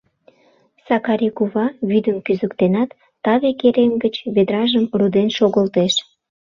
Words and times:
Сакари 0.85 1.29
кува 1.37 1.65
вӱдым 1.89 2.17
кӱзыктенат, 2.25 2.89
таве 3.23 3.51
керем 3.61 3.93
гыч 4.03 4.15
ведражым 4.35 4.85
руден 4.99 5.29
шогылтеш. 5.37 5.93